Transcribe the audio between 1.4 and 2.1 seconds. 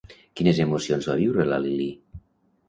la Lilí?